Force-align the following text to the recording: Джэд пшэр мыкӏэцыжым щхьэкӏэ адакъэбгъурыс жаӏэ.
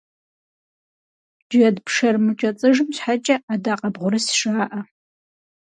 Джэд 1.49 1.77
пшэр 1.85 2.15
мыкӏэцыжым 2.23 2.89
щхьэкӏэ 2.95 3.35
адакъэбгъурыс 3.53 4.27
жаӏэ. 4.39 4.81